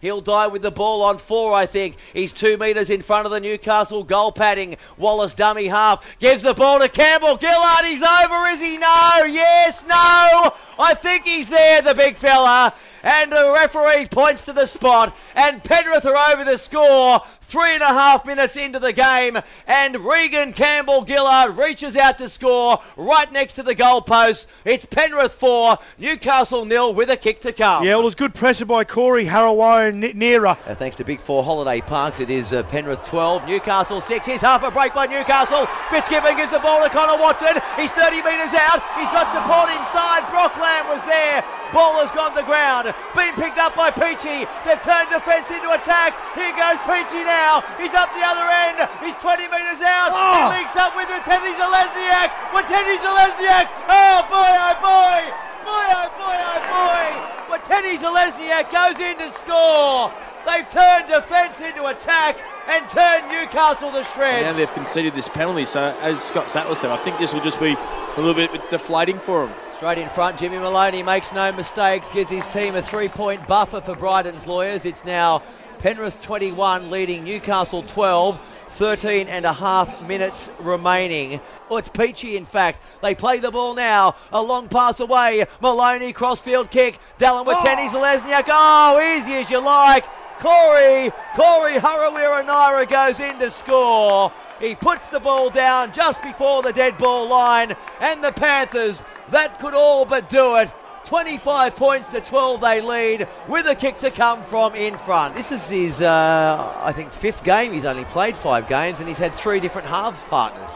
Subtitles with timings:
[0.00, 1.96] He'll die with the ball on four, I think.
[2.12, 4.76] He's two metres in front of the Newcastle goal padding.
[4.96, 7.84] Wallace dummy half gives the ball to Campbell Gillard.
[7.84, 8.78] He's over, is he?
[8.78, 9.24] No.
[9.26, 9.82] Yes.
[9.82, 10.54] No.
[10.78, 12.74] I think he's there, the big fella.
[13.02, 17.22] And the referee points to the spot, and Penrith are over the score.
[17.42, 22.28] Three and a half minutes into the game, and Regan Campbell Gillard reaches out to
[22.28, 24.44] score right next to the goalpost.
[24.66, 27.84] It's Penrith 4, Newcastle nil with a kick to come.
[27.84, 30.58] Yeah, well, it was good pressure by Corey Harawira-Naera.
[30.66, 34.26] Uh, thanks to Big Four Holiday Parks, it is uh, Penrith 12, Newcastle 6.
[34.26, 35.64] Here's half a break by Newcastle.
[35.88, 37.56] Fitzgibbon gives the ball to Connor Watson.
[37.76, 38.82] He's 30 metres out.
[38.98, 40.28] He's got support inside.
[40.30, 41.42] Brock Lamb was there.
[41.72, 42.94] Ball has gone to ground.
[43.16, 44.46] Being picked up by Peachy.
[44.64, 46.14] They've turned defence into attack.
[46.36, 47.64] Here goes Peachy now.
[47.80, 48.84] He's up the other end.
[49.02, 50.12] He's 20 metres out.
[50.12, 50.18] Ah!
[50.18, 50.52] Oh.
[50.52, 52.30] He links up with Teddy Zelezniak.
[52.68, 53.66] Teddy Zelezniak.
[53.88, 55.20] Oh boy, oh boy.
[55.64, 57.58] Boy, oh boy, oh boy.
[57.64, 60.12] Teddy Zelezniak goes in to score.
[60.46, 62.38] They've turned defence into attack
[62.68, 64.44] and turned Newcastle to shreds.
[64.44, 67.60] Now they've conceded this penalty, so as Scott Sattler said, I think this will just
[67.60, 69.54] be a little bit deflating for them.
[69.78, 73.80] Straight in front, Jimmy Maloney makes no mistakes, gives his team a three point buffer
[73.80, 74.84] for Bryden's lawyers.
[74.84, 75.40] It's now
[75.78, 78.38] Penrith 21 leading Newcastle 12.
[78.70, 81.40] 13 and a half minutes remaining.
[81.68, 82.80] Oh, it's Peachy, in fact.
[83.02, 84.14] They play the ball now.
[84.30, 85.46] A long pass away.
[85.60, 87.00] Maloney, crossfield kick.
[87.18, 87.64] Dallin with Oh.
[87.64, 88.44] Zelezniak.
[88.46, 90.04] Oh, easy as you like.
[90.40, 94.32] Corey, Corey Harawira Naera goes in to score.
[94.60, 99.58] He puts the ball down just before the dead ball line, and the Panthers, that
[99.60, 100.70] could all but do it.
[101.04, 105.34] 25 points to 12 they lead with a kick to come from in front.
[105.34, 107.72] This is his, uh, I think, fifth game.
[107.72, 110.70] He's only played five games and he's had three different halves partners.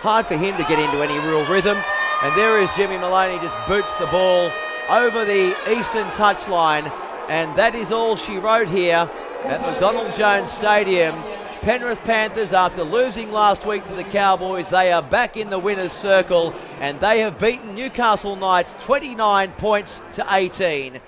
[0.00, 1.78] Hard for him to get into any real rhythm.
[2.22, 4.50] And there is Jimmy Maloney just boots the ball
[4.90, 6.90] over the eastern touchline.
[7.28, 9.10] And that is all she wrote here
[9.42, 11.14] at McDonald Jones Stadium.
[11.60, 15.92] Penrith Panthers, after losing last week to the Cowboys, they are back in the winner's
[15.92, 21.00] circle and they have beaten Newcastle Knights 29 points to 18.